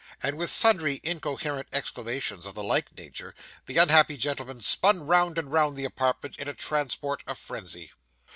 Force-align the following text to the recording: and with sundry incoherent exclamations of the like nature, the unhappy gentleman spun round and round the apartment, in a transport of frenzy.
and 0.23 0.35
with 0.35 0.49
sundry 0.49 0.99
incoherent 1.03 1.67
exclamations 1.71 2.43
of 2.47 2.55
the 2.55 2.63
like 2.63 2.97
nature, 2.97 3.35
the 3.67 3.77
unhappy 3.77 4.17
gentleman 4.17 4.59
spun 4.59 5.05
round 5.05 5.37
and 5.37 5.51
round 5.51 5.77
the 5.77 5.85
apartment, 5.85 6.35
in 6.37 6.47
a 6.47 6.55
transport 6.55 7.21
of 7.27 7.37
frenzy. 7.37 7.91